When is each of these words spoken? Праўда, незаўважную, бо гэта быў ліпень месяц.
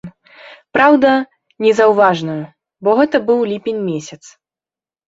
Праўда, 0.77 1.11
незаўважную, 1.65 2.41
бо 2.83 2.89
гэта 3.03 3.17
быў 3.31 3.39
ліпень 3.55 3.81
месяц. 3.93 4.23